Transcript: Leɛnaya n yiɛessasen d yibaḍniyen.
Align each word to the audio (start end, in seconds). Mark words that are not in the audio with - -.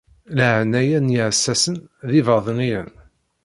Leɛnaya 0.37 0.99
n 0.99 1.13
yiɛessasen 1.15 1.75
d 2.07 2.09
yibaḍniyen. 2.15 2.91